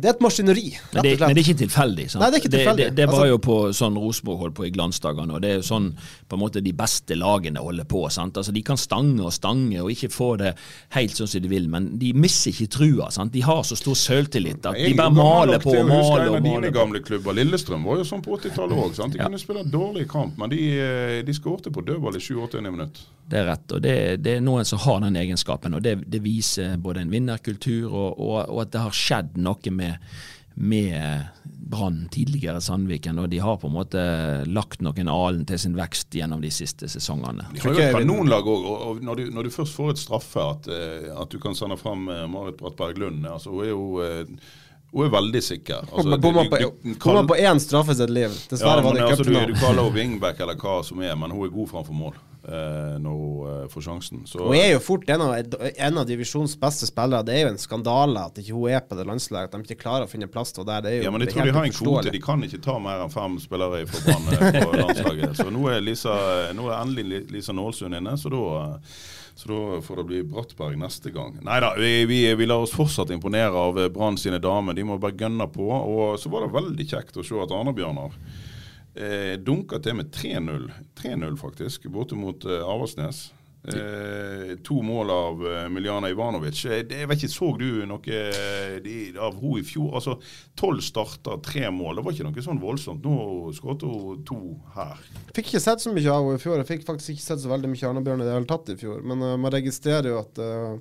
[0.04, 1.22] det er et maskineri, rett og slett.
[1.24, 2.06] men det er ikke tilfeldig.
[2.12, 2.22] sant?
[2.22, 2.86] Nei, det er ikke tilfeldig.
[2.90, 5.56] Det, det, var Altså- jo på sånn Rosenborg holdt på i glansdagene, og det er
[5.62, 5.88] jo sånn
[6.28, 8.02] på en måte de beste lagene holder på.
[8.12, 8.36] sant?
[8.38, 10.52] Altså De kan stange og stange og ikke få det
[10.98, 13.10] helt sånn som de vil, men de mister ikke trua.
[13.12, 13.32] sant?
[13.32, 16.72] De har så stor selvtillit at de bare maler på og maler En av dine
[16.76, 19.12] gamle klubber, Lillestrøm, var jo sånn på 80-tallet òg.
[19.12, 19.26] De Ja.
[19.30, 23.00] kunne spille dårlig kamp, men de, eh, de skårte på dødball i 7-8 minutt.
[23.28, 25.74] Det er rett, og det, det er noen som har den egenskapen.
[25.74, 29.74] og Det, det viser både en vinnerkultur og, og, og at det har skjedd noe
[29.74, 30.10] med,
[30.56, 33.20] med Brann tidligere Sandviken.
[33.20, 34.02] Og de har på en måte
[34.50, 37.48] lagt noen alen til sin vekst gjennom de siste sesongene.
[37.54, 40.04] De har jo et kanonlag òg, og, og når, du, når du først får et
[40.04, 43.74] straffe, at, eh, at du kan sende fram eh, Marit Brattberg Lund altså Hun er
[43.74, 44.54] jo eh,
[44.96, 45.90] hun er veldig sikker.
[45.92, 46.46] Altså, bomma
[47.28, 48.32] på, én straffe i sitt liv.
[48.32, 49.42] Ja, Dessverre var det cupfinale.
[49.42, 51.98] altså, du, du kaller henne wingback eller hva som er, men hun er god framfor
[51.98, 54.22] mål når hun eh, får sjansen.
[54.30, 55.34] Så, Hun er jo fort en av,
[55.88, 57.26] en av divisjons beste spillere.
[57.26, 59.54] Det er jo en skandale at ikke hun er på det landslaget.
[59.54, 60.86] At de ikke klarer å finne plass til henne der.
[60.86, 62.16] Det er jo ja, men jeg tror de har en kvote.
[62.16, 65.38] De kan ikke ta mer enn fem spillere fra Brann eh, på landslaget.
[65.42, 66.16] Så nå er, Lisa,
[66.58, 68.98] nå er endelig Lisa Nålsund inne, så da eh,
[69.36, 71.34] så da får det bli Brattberg neste gang.
[71.44, 74.78] Nei da, vi, vi, vi lar oss fortsatt imponere av eh, Brann sine damer.
[74.78, 75.68] De må bare gønne på.
[75.68, 78.16] Og så var det veldig kjekt å se at Arne-Bjørnar
[78.96, 80.70] eh, dunka til med 3-0.
[81.02, 83.28] 3-0 faktisk, borte mot eh, Avaldsnes.
[83.66, 86.60] Eh, to mål av eh, Miljana Ivanovic.
[86.66, 89.96] Eh, det- jeg vet ikke, Så du noe eh, de, av henne i fjor?
[89.98, 90.20] Altså,
[90.56, 91.96] Tolv starter, tre mål.
[91.98, 93.02] Det var ikke noe sånn voldsomt.
[93.02, 94.38] Nå skåret hun to
[94.76, 95.02] her.
[95.34, 96.62] Fikk ikke sett så mye av henne i fjor.
[96.62, 99.02] Jeg fikk faktisk ikke sett så veldig mye Arne-Bjørn i det hele tatt i fjor.
[99.02, 100.78] Men uh, man registrerer jo at, uh,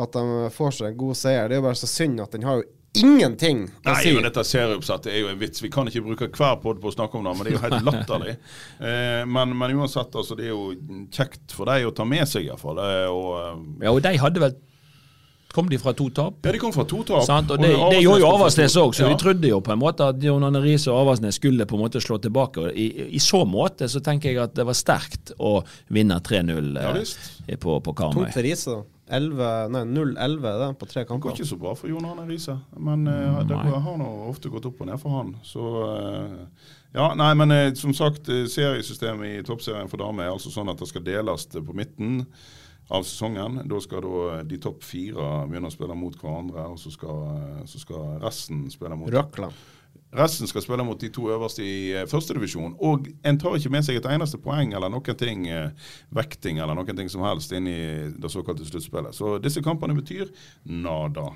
[0.00, 1.44] at de får seg en god seier.
[1.48, 2.70] Det er jo bare så synd at den har jo
[3.02, 4.12] ingenting å Nei, si.
[4.14, 5.62] men dette serieoppsettet er jo en vits.
[5.62, 7.64] Vi kan ikke bruke hver podd på å snakke om det, men det er jo
[7.66, 8.36] helt latterlig.
[8.80, 10.72] Eh, men, men uansett, altså, det er jo
[11.14, 12.78] kjekt for deg å ta med seg, iallfall.
[12.84, 14.56] Eh, og, eh, Ja, og de hadde vel
[15.48, 16.44] kom de fra to tap.
[16.44, 17.22] Ja, de kom fra to tap.
[17.24, 17.50] Sant?
[17.50, 19.08] Og det, Og det gjorde jo Avaldsnes òg, så Ja.
[19.08, 21.80] vi trodde jo på en måte at Jon Arne Riise og Avaldsnes skulle på en
[21.86, 22.58] måte slå tilbake.
[22.68, 26.76] Og I, I så måte så tenker jeg at det var sterkt å vinne 3-0
[26.76, 26.92] Ja,
[27.48, 28.26] eh, på, på Karmøy.
[28.28, 28.82] Tungt for Riise, da.
[29.10, 31.30] 11 Nei, 0-11 det, på tre kamper.
[31.30, 34.52] Det går ikke så bra for Jon Arne Riise, men uh, det har nå ofte
[34.52, 35.34] gått opp og ned for han.
[35.46, 40.52] Så uh, Ja, nei, men uh, som sagt, seriesystemet i toppserien for damer er altså
[40.52, 42.24] sånn at det skal deles på midten
[42.88, 43.62] av sesongen.
[43.68, 47.24] Da skal da de topp fire begynne å spille mot hverandre, og så skal,
[47.68, 49.50] så skal resten spille mot Røkla.
[50.16, 52.78] Resten skal spille mot de to øverste i eh, førstedivisjon.
[52.80, 56.78] Og en tar ikke med seg et eneste poeng eller noen ting, eh, vekting eller
[56.78, 57.80] noen ting som helst inn i
[58.16, 59.16] det såkalte sluttspillet.
[59.16, 60.32] Så disse kampene betyr
[60.64, 61.28] nada.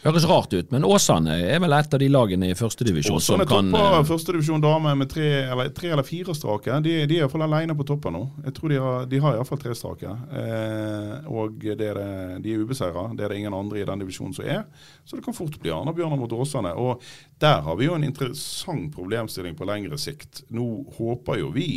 [0.00, 3.68] Høres rart ut, men Åsane er vel et av de lagene i førstedivisjon som kan
[3.68, 6.78] Åsane eh, førstedivisjon damer med tre eller, tre eller fire strake.
[6.86, 8.22] De, de er iallfall alene på toppen nå.
[8.46, 10.14] Jeg tror De har, de har iallfall tre strake.
[10.40, 12.06] Eh, og det er det,
[12.46, 13.10] de er ubeseira.
[13.12, 14.64] Det er det ingen andre i den divisjonen som er.
[15.04, 16.72] Så det kan fort bli Arna-Bjørnar mot Åsane.
[16.80, 17.04] Og
[17.44, 20.46] der har vi jo en interessant problemstilling på lengre sikt.
[20.48, 21.68] Nå håper jo vi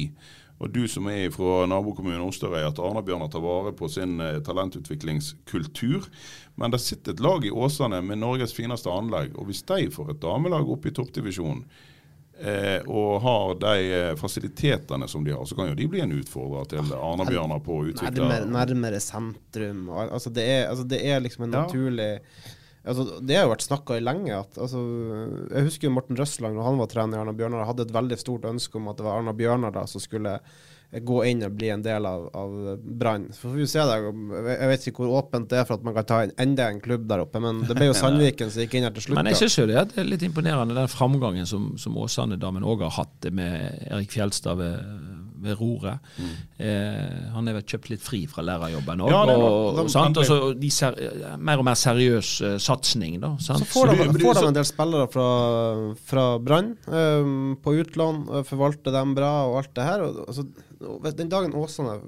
[0.61, 6.05] og du som er fra nabokommunen Osterøy, at Arna-Bjørnar tar vare på sin eh, talentutviklingskultur.
[6.55, 9.35] Men det sitter et lag i Åsane med Norges fineste anlegg.
[9.35, 11.65] Og hvis de får et damelag opp i toppdivisjonen,
[12.39, 16.15] eh, og har de eh, fasilitetene som de har, så kan jo de bli en
[16.21, 19.87] utfordrer til Arna-Bjørnar på å utvikle Nærmere, nærmere sentrum.
[20.05, 21.65] Altså det, er, altså det er liksom en Ja.
[22.83, 24.35] Altså Det har jo vært snakka i lenge.
[24.35, 24.83] At, altså,
[25.53, 28.19] jeg husker jo Morten Røsland, når han var trener i Arna Bjørnar, hadde et veldig
[28.19, 30.37] stort ønske om at det var Arna Bjørnar da som skulle
[31.01, 32.51] gå inn og bli en del av, av
[32.83, 33.25] Brann.
[33.33, 33.95] Så får vi se det.
[34.53, 36.81] Jeg vet ikke hvor åpent det er for at man kan ta inn enda en
[36.83, 39.17] klubb der oppe, men det ble jo Sandviken som gikk inn her til slutt.
[39.17, 42.65] Men jeg synes syns jo det det er litt imponerende den framgangen som, som Åsane-damen
[42.67, 44.77] òg har hatt med Erik Fjelstad ved,
[45.43, 46.11] ved roret.
[46.57, 49.11] Eh, han er vel kjøpt litt fri fra lærerjobben òg.
[49.11, 49.13] Mm.
[49.13, 50.19] Ja, og, og, sant?
[50.19, 50.37] og så
[50.73, 50.99] ser,
[51.37, 53.33] mer og mer seriøs uh, satsing, da.
[53.43, 53.63] Sant?
[53.63, 55.27] Så får de, får de en del spillere fra,
[56.11, 60.07] fra Brann um, på utlån, forvalter dem bra og alt det her.
[60.07, 60.47] Og, altså,
[61.11, 61.99] den dagen Åsane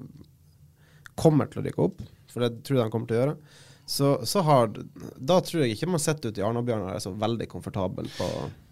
[1.16, 3.38] kommer til å rykke opp, for det tror jeg de kommer til å gjøre,
[3.86, 4.72] så, så har
[5.16, 8.30] Da tror jeg ikke man sitter ute i Arna-Bjørnar er så veldig komfortabel på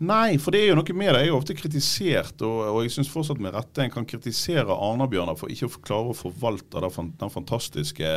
[0.09, 1.21] Nei, for det er jo noe med det.
[1.21, 4.73] Jeg er jo ofte kritisert, og, og jeg syns fortsatt med rette en kan kritisere
[4.73, 8.09] Arna-Bjørnar for ikke å klare å forvalte den, fantastiske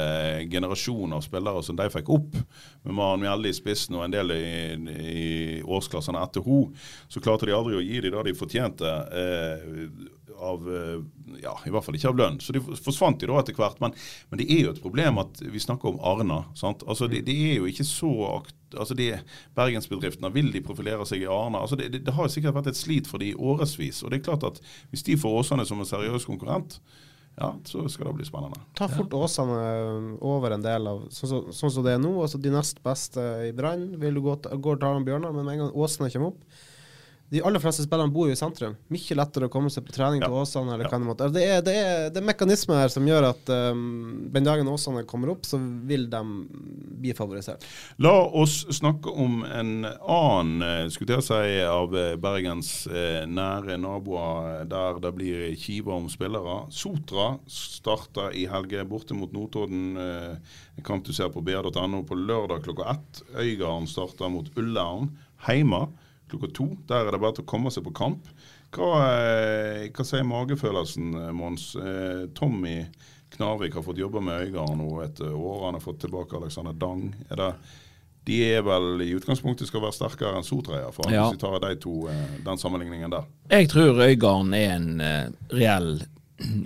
[0.51, 2.35] generasjonen av spillere som de fikk opp,
[2.83, 4.49] med Maren Mjelde i spissen og en del i,
[4.97, 5.29] i
[5.63, 6.75] årsklassene etter henne.
[7.13, 8.97] Så klarte de aldri å gi dem det de fortjente.
[9.13, 10.99] Eh, av eh,
[11.43, 12.39] Ja, i hvert fall ikke av lønn.
[12.41, 13.81] Så de forsvant jo da etter hvert.
[13.83, 13.97] Men,
[14.31, 16.45] men det er jo et problem at vi snakker om Arna.
[16.59, 16.85] sant?
[16.87, 19.13] Altså Det, det er jo ikke så akt altså de
[19.57, 21.61] Bergensbedriftene, vil de profilere seg i Arna?
[21.63, 24.03] altså det, det, det har jo sikkert vært et slit for de i årevis.
[24.03, 26.81] Og det er klart at hvis de får Åsane som en seriøs konkurrent,
[27.37, 28.63] ja, så skal det bli spennende.
[28.79, 32.15] Ta fort Åsane over en del av Sånn som sånn så det er nå.
[32.25, 35.57] altså De nest beste i Brann vil du gå til, går til Arna-Bjørnar, men med
[35.57, 36.65] en gang Åsane kommer opp
[37.29, 38.77] De aller fleste spillerne bor jo i sentrum.
[38.95, 40.29] Mye lettere å komme seg på trening Ja.
[40.29, 40.75] til Åsane.
[40.75, 40.91] eller Ja.
[40.93, 44.29] hva det måtte det, er, det, er, det er mekanismer her som gjør at um,
[44.31, 46.21] den dagen Åsane kommer opp, så vil de
[47.03, 47.65] bli favorisert.
[47.99, 53.77] La oss snakke om en annen eh, skulle jeg si, av eh, Bergens eh, nære
[53.83, 56.71] naboer der det blir kiver om spillere.
[56.71, 59.97] Sotra starta i helge borte mot Notodden.
[59.99, 63.23] Eh, kamp du ser på br.no på lørdag klokka ett.
[63.35, 65.11] Øygarden starta mot Ullern
[65.49, 65.89] hjemme
[66.31, 66.69] klokka to.
[66.89, 68.29] Der er det bare til å komme seg på kamp.
[68.75, 71.75] Hva, eh, hva sier magefølelsen, eh, Mons?
[71.77, 72.85] Eh, Tommy
[73.37, 75.65] Knarvik har fått jobbe med Øygarden nå et år.
[75.67, 77.15] Han har fått tilbake Alexander Dang.
[77.31, 77.55] Er det
[78.27, 81.29] de er vel i utgangspunktet skal være sterkere enn Sotreia, for Ja.
[81.29, 82.09] Hvis vi tar de to,
[82.43, 83.25] den sammenligningen der.
[83.49, 86.03] Jeg tror Øygarden er en reell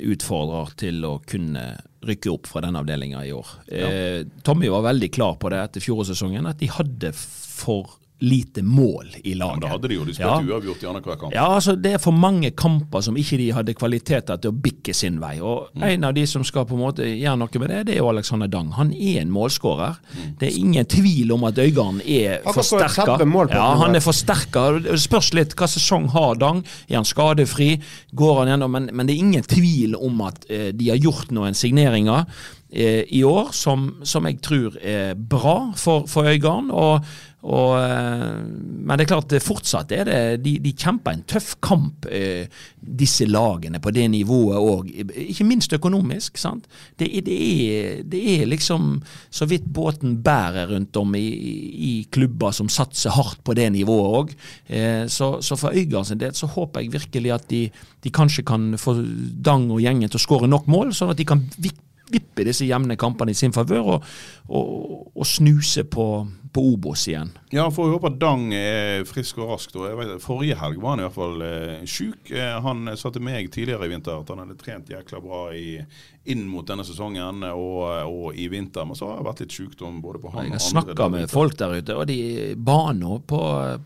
[0.01, 1.65] utfordrer til å kunne
[2.07, 3.47] rykke opp fra den avdelinga i år.
[3.69, 9.07] Eh, Tommy var veldig klar på det etter fjorårssesongen, at de hadde for lite mål
[9.25, 9.53] i Ja, laget.
[9.55, 10.05] men det hadde de jo.
[10.05, 10.41] De spilte Ja.
[10.55, 11.33] uavgjort i annenhver kamp.
[11.35, 14.95] Ja, altså Det er for mange kamper som ikke de hadde kvaliteter til å bikke
[14.95, 15.41] sin vei.
[15.41, 15.83] Og Mm.
[15.83, 18.09] En av de som skal på en måte gjøre noe med det, det er jo
[18.09, 18.73] Alexander Dang.
[18.73, 19.97] Han er en målskårer.
[20.17, 20.39] Mm.
[20.39, 23.05] Det er ingen tvil om at Øygarden er forsterka.
[23.19, 24.83] 30 mål på Ja, han er forsterka.
[24.83, 26.65] Det spørs litt hva sesong har Dang.
[26.91, 27.81] Er han skadefri?
[28.15, 28.71] Går han gjennom?
[28.71, 32.27] Men, men det er ingen tvil om at eh, de har gjort noen signeringer
[32.73, 36.71] eh, i år som, som jeg tror er bra for, for Øygarden.
[36.71, 37.05] Og,
[37.41, 42.05] og, eh, men det er klart, fortsatt er det De, de kjemper en tøff kamp,
[42.13, 42.51] eh,
[42.81, 44.91] disse lagene, på det nivået òg.
[45.25, 46.37] Ikke minst økonomisk.
[46.39, 46.69] sant?
[46.99, 49.01] Det, det, er, det er liksom
[49.31, 51.27] så vidt båten bærer rundt om i,
[51.91, 54.35] i klubber som satser hardt på det nivået òg.
[54.69, 57.69] Eh, så, så for Øygarden del så håper jeg virkelig at de,
[58.05, 61.25] de kanskje kan få Dang og gjengen til å skåre nok mål, sånn at de
[61.29, 61.41] kan
[62.11, 64.07] vippe disse jevne kampene i sin favør og,
[64.49, 66.07] og, og snuse på,
[66.53, 67.31] på Obos igjen.
[67.55, 69.75] Ja, får håpe at Dang er frisk og rask.
[69.75, 72.31] Jeg vet, forrige helg var han i hvert fall eh, sjuk.
[72.35, 75.79] Eh, han sa til meg tidligere i vinter at han hadde trent jækla bra i,
[76.31, 78.87] inn mot denne sesongen og, og i vinter.
[78.87, 80.69] Men så har det vært litt sjukdom både på han Jeg og andre.
[80.71, 82.19] snakka der med folk der ute, og de
[82.57, 83.43] baner på,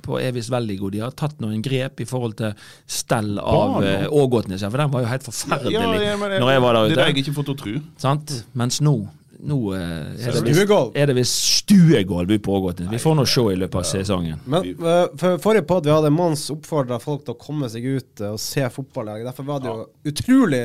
[0.09, 0.93] på Evis god.
[0.97, 2.55] De har tatt noen grep i forhold til
[2.87, 6.63] stell av eh, Ågotnes, for den var jo helt forferdelig Ja, ja, det- når jeg
[6.65, 7.01] var der Det ute.
[7.01, 7.75] har jeg ikke fått å tro.
[8.01, 8.39] Sant?
[8.55, 8.97] Mens nå
[9.45, 9.81] nå eh,
[10.29, 10.93] er det visst- Stuegolv.
[10.97, 12.91] er det visst stuegolv ute på Ågotnes.
[12.93, 14.41] Vi får nå se i løpet av sesongen.
[14.51, 18.21] Men eh, for forrige podd vi hadde Mons oppfordra folk til å komme seg ut
[18.25, 19.13] eh, og se fotball.
[19.27, 20.65] Derfor var det jo utrolig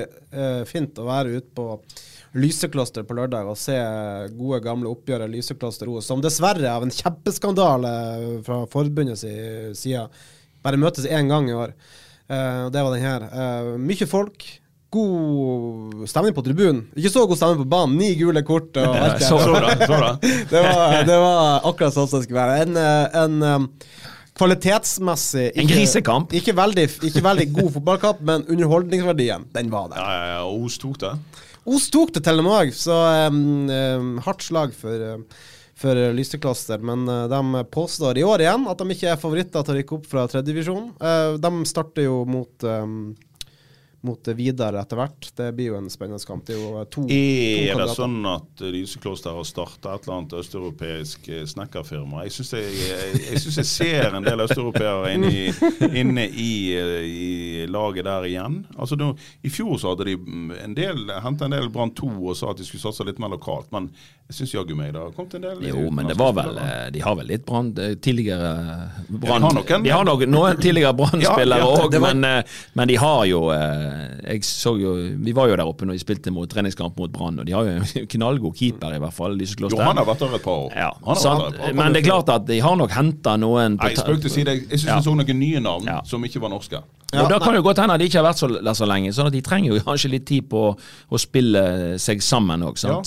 [0.70, 1.63] fint å være ute på
[2.38, 3.74] Lysekloster på lørdag og se
[4.38, 7.94] gode, gamle oppgjøret Lysekloster O, som dessverre av en kjempeskandale
[8.46, 9.24] fra forbundets
[9.80, 10.04] side
[10.62, 11.74] bare møtes én gang i år.
[12.30, 13.24] Eh, det var den her.
[13.32, 14.46] Eh, mye folk.
[14.89, 16.88] God stemning på tribunen.
[16.97, 17.97] Ikke så god stemning på banen.
[17.99, 20.13] Ni gule kort og alt så Så da, så bra.
[20.52, 22.63] det, var, det var akkurat sånn som det skulle være.
[22.63, 23.67] En, eh, en
[24.39, 26.34] kvalitetsmessig kvalitetsmessig En grisekamp.
[26.39, 30.02] Ikke veldig, ikke veldig god fotballkamp, men underholdningsverdien, den var der.
[30.02, 31.13] Ja, ja, ja, Os tok det.
[31.69, 32.99] Os tok det til og med så
[33.30, 35.19] um, hardt slag for,
[35.78, 36.82] for Lysekloster.
[36.82, 40.10] Men de påstår i år igjen at de ikke er favoritter til å rykke opp
[40.10, 40.93] fra tredjedivisjon.
[40.97, 43.12] Uh, de starter jo mot um,
[44.02, 45.30] mot Vidar etter hvert.
[45.36, 46.46] Det blir jo en spennende kamp.
[46.48, 47.16] Det er jo to, to, to
[47.74, 52.24] Er det sånn at Lysekloster har starta et eller annet østeuropeisk eh, snekkerfirma?
[52.28, 55.44] Jeg syns jeg, jeg, jeg, jeg ser en del østeuropeere inne, i,
[56.04, 58.62] inne i, eh, i laget der igjen.
[58.78, 59.12] Altså nå,
[59.44, 62.54] I fjor så hadde de mm, en del henta en del Brann 2 og sa
[62.54, 63.68] at de skulle satse litt mer lokalt.
[63.76, 63.92] Men
[64.30, 66.88] jeg syns jaggu meg det har kommet en del Jo, men det var vel eh,
[66.94, 68.52] De har vel litt brann tidligere
[69.10, 72.14] brann de har noen, De har noen, noen tidligere Brann-spillere Ja, ja, òg, det var-
[72.14, 72.44] men,
[72.78, 73.40] men de har jo
[74.23, 77.39] Jeg så jo Vi var jo der oppe når de spilte mot treningskamp mot Brann,
[77.39, 79.38] og de har jo en knallgod keeper, i hvert fall.
[79.39, 80.71] Jo, han har vært der et par år.
[80.75, 81.73] Ja, Han har vært der et par.
[81.84, 84.56] Men det er klart at de har nok henta noen på Nei, spøk til side.
[84.69, 84.95] Jeg syns Ja.
[84.99, 86.02] jeg så noen nye navn Ja.
[86.06, 86.82] som ikke var norske.
[87.12, 88.86] Ja, og Da kan det godt hende at de ikke har vært så, der så
[88.86, 90.78] lenge, sånn at de trenger jo kanskje litt tid på
[91.12, 92.78] å spille seg sammen òg.
[92.86, 93.02] Ja.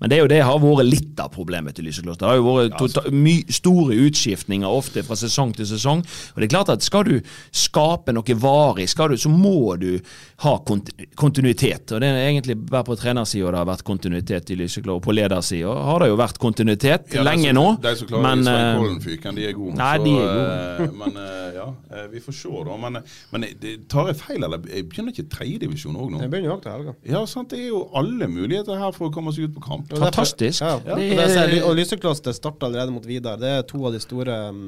[0.00, 2.24] Men det er jo det har vært litt av problemet til Lysekloster.
[2.24, 5.98] Det har jo vært tota- my, store utskiftninger ofte fra sesong til sesong.
[5.98, 7.20] Og det er klart at skal du
[7.52, 9.98] skape noe varig, skal du, så må du
[10.44, 11.92] ha kont kontinuitet.
[11.92, 14.96] Og det er egentlig bare på trenersida det har vært kontinuitet i Lysekloster.
[14.98, 17.66] Og på ledersida har det jo vært kontinuitet Ja, lenge så, nå.
[17.84, 19.76] De som klarer men, Svein eh, Kollenfyken, de er gode.
[19.80, 20.98] nei, så, de er gode.
[21.02, 22.76] men eh, ja, eh, vi får se, da.
[22.84, 23.00] Men,
[23.32, 23.46] men
[23.90, 26.20] tar jeg feil, eller jeg begynner ikke tredjedivisjon òg nå?
[26.24, 26.94] Jeg begynner jo også til helga.
[27.14, 27.50] Ja, sant.
[27.54, 29.90] Det er jo alle muligheter her for å komme seg ut på kamp.
[30.04, 30.60] Fantastisk.
[30.62, 30.96] Ja, Ja.
[31.00, 33.36] Det er, og Lysekloster starter allerede mot Vidar.
[33.40, 34.60] Det er to av de store um,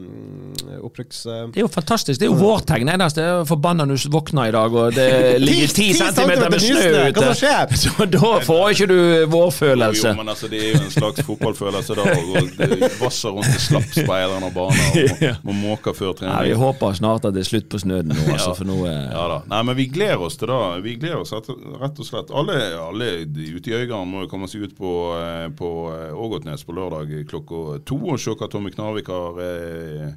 [0.87, 1.25] opprykks...
[1.27, 2.21] eh, Det er jo fantastisk.
[2.21, 2.89] Det er jo vårtegn.
[2.95, 5.09] Eneste er forbanna når du våkner i dag og det
[5.47, 7.33] ligger ti centimeter med snø ute.
[7.83, 8.99] Så da får ikke du
[9.33, 10.09] vårfølelse.
[10.13, 12.05] Jo, men altså, det er jo en slags fotballfølelse da.
[12.17, 16.51] Og vasser rundt i slappspeideren og baner og må, må måke før Nei, trening.
[16.53, 19.25] vi håper snart at det er slutt på snøen nå, altså, for nå eh, Ja
[19.33, 19.39] da.
[19.51, 20.61] Nei, men vi gleder oss til det.
[20.85, 21.51] Vi gleder oss rett,
[21.83, 22.31] rett og slett.
[22.31, 26.67] Alle, alle ute i Øygarden må jo komme seg ut på, eh, på eh, Ågotnes
[26.67, 30.13] på lørdag klokka to og se hva Tommy Knarvik har eh,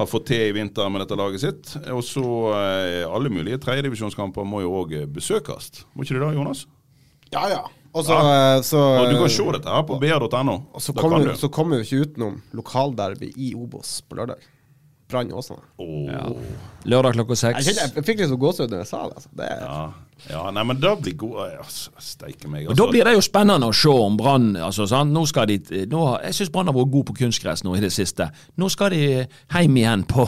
[0.00, 1.74] har fått til i vinter med dette laget sitt.
[1.92, 2.24] Og så
[2.56, 5.84] eh, alle mulige tredjedivisjonskamper må jo òg besøkes.
[5.92, 6.64] Må ikke det da, Jonas?
[7.30, 7.60] Ja, ja.
[7.90, 10.56] Og så, eh, så, Og du kan se dette her på br.no.
[10.78, 14.44] så kommer så kommer vi jo ikke utenom lokalderby i Obos på lørdag.
[15.10, 15.64] Brann Åsane.
[15.78, 16.36] Åh.
[16.90, 17.66] Lørdag klokka seks.
[17.66, 19.18] Jeg, jeg fikk litt så gåsehud da jeg sa det.
[19.20, 19.32] Altså.
[19.36, 19.82] det er, Ja.
[20.28, 22.68] Ja, nei, men det blir god altså, Steike meg.
[22.68, 25.14] Og Da blir det jo spennende å se om Brann altså, sant?
[25.14, 27.92] Nå skal de, nå, Jeg syns Brann har vært god på kunstgress nå i det
[27.94, 28.28] siste.
[28.60, 30.26] Nå skal de hjem igjen på,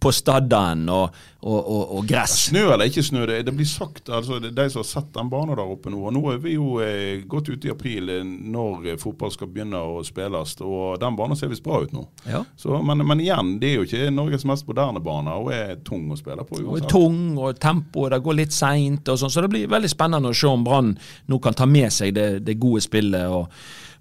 [0.00, 1.14] på Stadden og,
[1.46, 2.36] og, og, og gress.
[2.50, 5.30] Snø eller ikke snø, det, det blir sagt altså det De som har sett den
[5.32, 6.00] banen der oppe nå.
[6.08, 9.50] og Nå er vi jo eh, godt ute i april eh, når eh, fotball skal
[9.52, 10.56] begynne å spilles.
[10.64, 12.06] Og den banen ser visst bra ut nå.
[12.26, 12.42] Ja.
[12.58, 16.08] Så, men, men igjen, det er jo ikke Norges mest moderne bane og er tung
[16.12, 16.60] å spille på.
[16.64, 19.08] Og er tung, og tempoet det går litt seint.
[19.12, 20.94] og sånn, Så det blir veldig spennende å se om Brann
[21.30, 23.50] nå kan ta med seg det, det gode spillet og,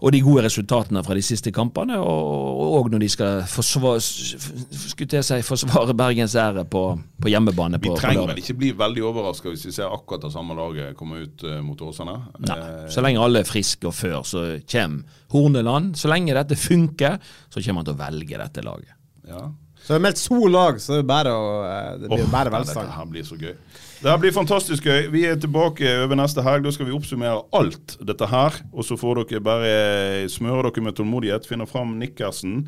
[0.06, 1.96] og de gode resultatene fra de siste kampene.
[1.98, 6.84] Og, og når de skal forsvare, skulle si, forsvare Bergens ære på,
[7.22, 10.34] på hjemmebane på, vi trenger vel ikke bli veldig overraska hvis vi ser akkurat det
[10.36, 12.18] samme laget komme ut eh, mot Åsane.
[12.46, 15.96] Nei, Eh, så lenge alle er friske og før, så kommer Horneland.
[16.00, 17.18] Så lenge dette funker,
[17.52, 18.96] så kommer han til å velge dette laget.
[19.30, 19.46] ja.
[19.86, 22.30] Så det er meldt to lag, så det er bare, å, eh, det blir Åh,
[22.34, 22.88] bare velstand.
[22.88, 23.52] Dette her blir så gøy.
[24.02, 25.08] Det her blir fantastisk gøy.
[25.14, 26.66] Vi er tilbake over neste helg.
[26.66, 28.60] Da skal vi oppsummere alt dette her.
[28.76, 31.48] Og så får dere bare smøre dere med tålmodighet.
[31.50, 32.66] Finne fram nikkersen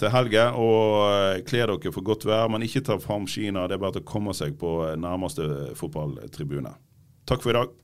[0.00, 2.48] til helga og eh, kle dere for godt vær.
[2.52, 3.68] Men ikke ta fram skiene.
[3.68, 6.74] Det er bare til å komme seg på nærmeste fotballtribune.
[7.28, 7.78] Takk for i dag.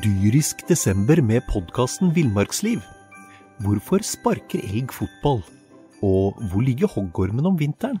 [0.00, 2.80] dyrisk desember med podkasten Villmarksliv.
[3.60, 5.42] Hvorfor sparker elg fotball?
[6.02, 8.00] Og hvor ligger hoggormen om vinteren?